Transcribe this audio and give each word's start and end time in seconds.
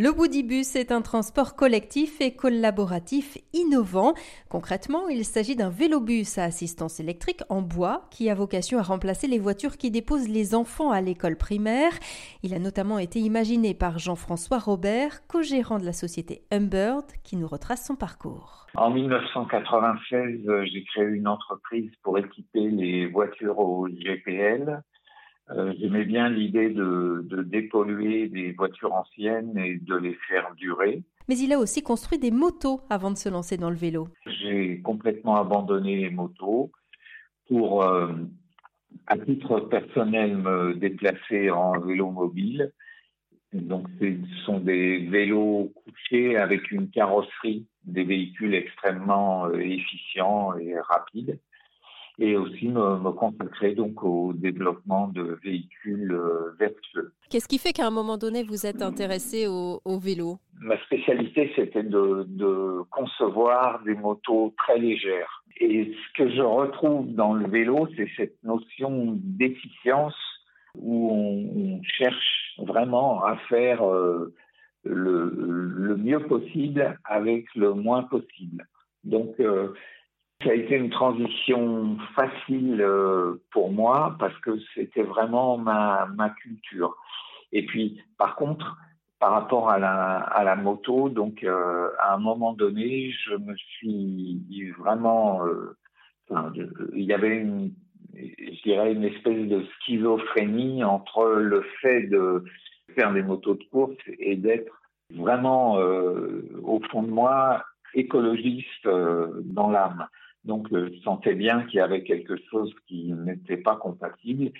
Le 0.00 0.10
Woodybus 0.10 0.76
est 0.76 0.92
un 0.92 1.02
transport 1.02 1.56
collectif 1.56 2.20
et 2.20 2.30
collaboratif 2.30 3.36
innovant. 3.52 4.14
Concrètement, 4.48 5.08
il 5.08 5.24
s'agit 5.24 5.56
d'un 5.56 5.70
vélobus 5.70 6.38
à 6.38 6.44
assistance 6.44 7.00
électrique 7.00 7.40
en 7.48 7.62
bois 7.62 8.02
qui 8.12 8.30
a 8.30 8.34
vocation 8.36 8.78
à 8.78 8.82
remplacer 8.82 9.26
les 9.26 9.40
voitures 9.40 9.76
qui 9.76 9.90
déposent 9.90 10.28
les 10.28 10.54
enfants 10.54 10.92
à 10.92 11.00
l'école 11.00 11.34
primaire. 11.34 11.90
Il 12.44 12.54
a 12.54 12.60
notamment 12.60 13.00
été 13.00 13.18
imaginé 13.18 13.74
par 13.74 13.98
Jean-François 13.98 14.60
Robert, 14.60 15.26
co-gérant 15.26 15.80
de 15.80 15.84
la 15.84 15.92
société 15.92 16.42
Humbird, 16.52 17.06
qui 17.24 17.36
nous 17.36 17.48
retrace 17.48 17.84
son 17.84 17.96
parcours. 17.96 18.68
En 18.76 18.92
1996, 18.92 20.48
j'ai 20.72 20.84
créé 20.84 21.06
une 21.06 21.26
entreprise 21.26 21.90
pour 22.04 22.16
équiper 22.18 22.70
les 22.70 23.06
voitures 23.06 23.58
au 23.58 23.88
GPL 23.88 24.80
euh, 25.50 25.72
j'aimais 25.78 26.04
bien 26.04 26.28
l'idée 26.28 26.68
de, 26.68 27.24
de, 27.24 27.42
dépolluer 27.42 28.28
des 28.28 28.52
voitures 28.52 28.92
anciennes 28.92 29.56
et 29.58 29.76
de 29.76 29.96
les 29.96 30.14
faire 30.28 30.54
durer. 30.56 31.02
Mais 31.28 31.38
il 31.38 31.52
a 31.52 31.58
aussi 31.58 31.82
construit 31.82 32.18
des 32.18 32.30
motos 32.30 32.82
avant 32.90 33.10
de 33.10 33.16
se 33.16 33.28
lancer 33.28 33.56
dans 33.56 33.70
le 33.70 33.76
vélo. 33.76 34.08
J'ai 34.26 34.80
complètement 34.80 35.36
abandonné 35.36 35.96
les 35.96 36.10
motos 36.10 36.70
pour, 37.48 37.82
euh, 37.82 38.12
à 39.06 39.16
titre 39.16 39.60
personnel, 39.60 40.36
me 40.36 40.74
déplacer 40.74 41.50
en 41.50 41.78
vélo 41.80 42.10
mobile. 42.10 42.72
Donc, 43.54 43.86
ce 43.98 44.14
sont 44.44 44.60
des 44.60 45.06
vélos 45.06 45.72
couchés 45.74 46.36
avec 46.36 46.70
une 46.70 46.90
carrosserie, 46.90 47.66
des 47.84 48.04
véhicules 48.04 48.54
extrêmement 48.54 49.46
euh, 49.46 49.58
efficients 49.58 50.54
et 50.58 50.78
rapides 50.78 51.38
et 52.18 52.36
aussi 52.36 52.68
me, 52.68 53.10
consacrer 53.12 53.74
donc 53.74 54.02
au 54.02 54.32
développement 54.32 55.08
de 55.08 55.38
véhicules 55.42 56.12
euh, 56.12 56.52
vertueux. 56.58 57.12
Qu'est-ce 57.30 57.48
qui 57.48 57.58
fait 57.58 57.72
qu'à 57.72 57.86
un 57.86 57.90
moment 57.90 58.18
donné 58.18 58.42
vous 58.42 58.66
êtes 58.66 58.82
intéressé 58.82 59.46
au, 59.46 59.98
vélo? 59.98 60.38
Ma 60.60 60.78
spécialité 60.84 61.52
c'était 61.54 61.82
de, 61.82 62.24
de, 62.28 62.82
concevoir 62.90 63.82
des 63.84 63.94
motos 63.94 64.54
très 64.58 64.78
légères. 64.78 65.44
Et 65.60 65.92
ce 65.92 66.22
que 66.22 66.30
je 66.30 66.42
retrouve 66.42 67.12
dans 67.14 67.34
le 67.34 67.48
vélo, 67.48 67.88
c'est 67.96 68.08
cette 68.16 68.42
notion 68.44 69.16
d'efficience 69.16 70.14
où 70.76 71.10
on, 71.10 71.82
cherche 71.82 72.54
vraiment 72.58 73.24
à 73.24 73.36
faire 73.48 73.84
euh, 73.84 74.32
le, 74.84 75.32
le, 75.34 75.96
mieux 75.96 76.20
possible 76.20 76.98
avec 77.04 77.46
le 77.54 77.72
moins 77.74 78.02
possible. 78.04 78.66
Donc 79.04 79.34
euh, 79.40 79.72
ça 80.42 80.50
a 80.50 80.54
été 80.54 80.76
une 80.76 80.90
transition 80.90 81.98
facile 82.14 82.80
euh, 82.80 83.42
pour 83.50 83.72
moi 83.72 84.16
parce 84.20 84.38
que 84.38 84.52
c'était 84.74 85.02
vraiment 85.02 85.58
ma, 85.58 86.06
culture. 86.40 86.96
Et 87.50 87.66
puis, 87.66 88.00
par 88.18 88.36
contre, 88.36 88.76
par 89.18 89.32
rapport 89.32 89.68
à 89.68 89.78
la, 89.78 90.56
moto, 90.56 91.08
donc 91.08 91.42
euh, 91.42 91.90
à 91.98 92.14
un 92.14 92.18
moment 92.18 92.52
donné, 92.52 93.10
je 93.10 93.34
me 93.34 93.56
suis 93.56 94.70
vraiment, 94.78 95.44
euh, 95.44 95.76
il 96.94 97.02
y 97.02 97.12
avait 97.12 97.36
une, 97.38 97.72
je 98.14 98.62
dirais 98.62 98.92
une 98.92 99.04
espèce 99.04 99.48
de 99.48 99.64
schizophrénie 99.80 100.84
entre 100.84 101.30
le 101.30 101.62
fait 101.80 102.02
de 102.02 102.44
faire 102.94 103.12
des 103.12 103.22
motos 103.22 103.54
de 103.54 103.64
course 103.72 103.96
et 104.20 104.36
d'être 104.36 104.72
vraiment 105.14 105.74
au 105.74 106.80
fond 106.90 107.02
de 107.02 107.10
moi 107.10 107.64
écologiste 107.94 108.86
dans 108.86 109.70
l'âme. 109.70 110.06
Donc, 110.48 110.72
euh, 110.72 110.88
je 110.90 111.00
sentais 111.02 111.34
bien 111.34 111.64
qu'il 111.64 111.76
y 111.76 111.80
avait 111.80 112.02
quelque 112.02 112.36
chose 112.50 112.74
qui 112.86 113.12
n'était 113.12 113.58
pas 113.58 113.76
compatible 113.76 114.50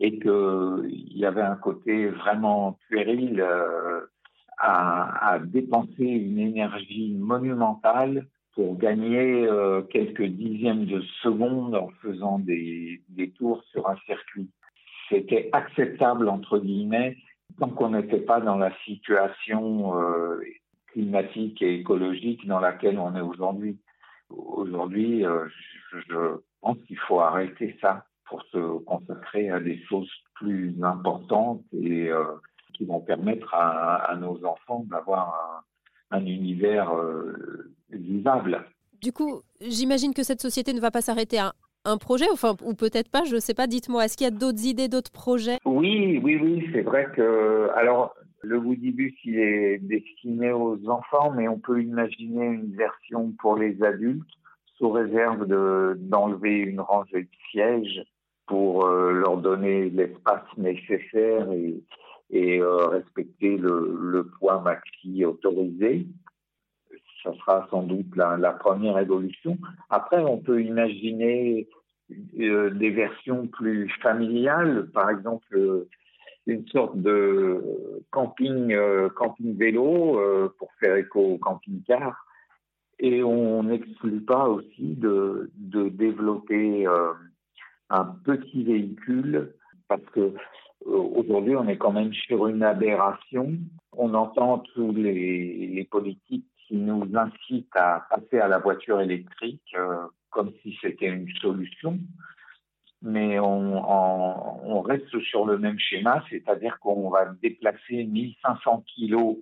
et 0.00 0.18
qu'il 0.18 1.18
y 1.18 1.26
avait 1.26 1.42
un 1.42 1.56
côté 1.56 2.08
vraiment 2.08 2.78
puéril 2.88 3.40
euh, 3.40 4.00
à, 4.56 5.38
dépenser 5.44 6.04
une 6.04 6.38
énergie 6.38 7.14
monumentale 7.18 8.26
pour 8.54 8.78
gagner 8.78 9.46
euh, 9.46 9.82
quelques 9.82 10.24
dixièmes 10.24 10.86
de 10.86 11.02
seconde 11.22 11.74
en 11.74 11.90
faisant 12.00 12.38
des, 12.38 13.02
tours 13.36 13.62
sur 13.64 13.86
un 13.86 13.96
circuit. 14.06 14.48
C'était 15.10 15.50
acceptable, 15.52 16.30
entre 16.30 16.58
guillemets, 16.58 17.18
tant 17.58 17.68
qu'on 17.68 17.90
n'était 17.90 18.20
pas 18.20 18.40
dans 18.40 18.56
la 18.56 18.72
situation 18.86 19.92
climatique 20.92 21.60
et 21.60 21.74
écologique 21.80 22.46
dans 22.46 22.60
laquelle 22.60 22.98
on 22.98 23.14
est 23.14 23.20
aujourd'hui. 23.20 23.76
Aujourd'hui, 24.36 25.24
euh, 25.24 25.46
je 25.92 26.40
pense 26.60 26.78
qu'il 26.86 26.98
faut 26.98 27.20
arrêter 27.20 27.76
ça 27.80 28.04
pour 28.26 28.42
se 28.44 28.78
consacrer 28.84 29.50
à 29.50 29.60
des 29.60 29.80
choses 29.88 30.10
plus 30.34 30.74
importantes 30.82 31.62
et 31.72 32.08
euh, 32.08 32.24
qui 32.74 32.84
vont 32.84 33.00
permettre 33.00 33.52
à, 33.54 34.16
nos 34.20 34.44
enfants 34.44 34.84
d'avoir 34.90 35.64
un, 36.10 36.24
univers 36.26 36.92
euh, 36.94 37.72
vivable. 37.90 38.64
Du 39.02 39.12
coup, 39.12 39.42
j'imagine 39.60 40.14
que 40.14 40.22
cette 40.22 40.40
société 40.40 40.72
ne 40.72 40.80
va 40.80 40.90
pas 40.90 41.02
s'arrêter 41.02 41.38
à 41.38 41.52
un 41.84 41.98
projet, 41.98 42.24
enfin, 42.32 42.56
ou 42.64 42.74
peut-être 42.74 43.10
pas, 43.10 43.24
je 43.24 43.34
ne 43.34 43.40
sais 43.40 43.54
pas, 43.54 43.66
dites-moi, 43.66 44.06
est-ce 44.06 44.16
qu'il 44.16 44.24
y 44.24 44.28
a 44.28 44.30
d'autres 44.30 44.64
idées, 44.64 44.88
d'autres 44.88 45.12
projets? 45.12 45.58
Oui, 45.66 46.18
oui, 46.22 46.38
oui, 46.42 46.66
c'est 46.72 46.80
vrai 46.80 47.10
que, 47.14 47.68
alors, 47.76 48.14
le 48.44 48.58
Woodybus, 48.58 49.14
il 49.24 49.38
est 49.38 49.78
destiné 49.78 50.52
aux 50.52 50.78
enfants, 50.88 51.32
mais 51.32 51.48
on 51.48 51.58
peut 51.58 51.82
imaginer 51.82 52.46
une 52.46 52.74
version 52.74 53.32
pour 53.38 53.56
les 53.56 53.82
adultes, 53.82 54.28
sous 54.76 54.90
réserve 54.90 55.46
d'enlever 55.46 56.58
une 56.58 56.80
rangée 56.80 57.22
de 57.22 57.28
sièges 57.50 58.02
pour 58.46 58.86
euh, 58.86 59.12
leur 59.12 59.38
donner 59.38 59.88
l'espace 59.90 60.44
nécessaire 60.56 61.48
et, 62.30 62.60
euh, 62.60 62.86
respecter 62.88 63.56
le, 63.56 64.30
poids 64.38 64.60
maxi 64.60 65.24
autorisé. 65.24 66.06
Ça 67.22 67.32
sera 67.34 67.66
sans 67.70 67.84
doute 67.84 68.14
la, 68.16 68.36
la 68.36 68.52
première 68.52 68.98
évolution. 68.98 69.56
Après, 69.88 70.22
on 70.22 70.38
peut 70.38 70.62
imaginer 70.62 71.68
euh, 72.38 72.70
des 72.70 72.90
versions 72.90 73.46
plus 73.46 73.88
familiales, 74.02 74.90
par 74.92 75.08
exemple 75.08 75.86
une 76.46 76.66
sorte 76.68 76.96
de 76.96 78.02
camping, 78.10 78.72
euh, 78.72 79.08
camping 79.10 79.56
vélo 79.56 80.18
euh, 80.18 80.54
pour 80.58 80.70
faire 80.74 80.96
écho 80.96 81.20
au 81.20 81.38
camping-car. 81.38 82.26
Et 82.98 83.22
on 83.22 83.64
n'exclut 83.64 84.20
pas 84.20 84.48
aussi 84.48 84.94
de, 84.94 85.50
de 85.56 85.88
développer 85.88 86.86
euh, 86.86 87.12
un 87.90 88.04
petit 88.24 88.62
véhicule 88.64 89.54
parce 89.88 90.04
que 90.12 90.34
aujourd'hui 90.86 91.56
on 91.56 91.66
est 91.66 91.76
quand 91.76 91.92
même 91.92 92.12
sur 92.12 92.46
une 92.46 92.62
aberration. 92.62 93.54
On 93.96 94.14
entend 94.14 94.58
tous 94.74 94.92
les, 94.92 95.66
les 95.66 95.84
politiques 95.84 96.46
qui 96.68 96.76
nous 96.76 97.04
incitent 97.14 97.76
à 97.76 98.06
passer 98.10 98.38
à 98.38 98.48
la 98.48 98.58
voiture 98.58 99.00
électrique 99.00 99.74
comme 100.30 100.52
si 100.62 100.76
c'était 100.80 101.06
une 101.06 101.28
solution 101.40 101.98
mais 103.04 103.38
on, 103.38 104.80
reste 104.80 105.18
sur 105.20 105.46
le 105.46 105.58
même 105.58 105.78
schéma, 105.78 106.22
c'est-à-dire 106.30 106.78
qu'on 106.80 107.10
va 107.10 107.26
déplacer 107.42 108.04
1500 108.04 108.84
kilos 108.94 109.36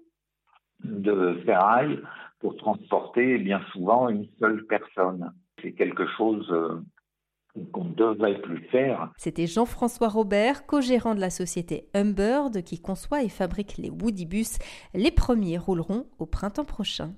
de 0.84 1.40
ferraille 1.44 2.00
pour 2.40 2.56
transporter 2.56 3.38
bien 3.38 3.60
souvent 3.72 4.08
une 4.08 4.26
seule 4.38 4.66
personne. 4.66 5.32
C'est 5.60 5.72
quelque 5.72 6.06
chose 6.16 6.48
euh, 6.50 6.80
qu'on 7.72 7.84
ne 7.84 7.94
devrait 7.94 8.40
plus 8.40 8.62
faire. 8.68 9.10
C'était 9.16 9.46
Jean-François 9.46 10.08
Robert, 10.08 10.66
co-gérant 10.66 11.14
de 11.14 11.20
la 11.20 11.30
société 11.30 11.88
Humbird 11.94 12.62
qui 12.62 12.80
conçoit 12.80 13.22
et 13.22 13.28
fabrique 13.28 13.78
les 13.78 13.90
Woodybus. 13.90 14.58
Les 14.94 15.10
premiers 15.10 15.58
rouleront 15.58 16.06
au 16.18 16.26
printemps 16.26 16.64
prochain. 16.64 17.14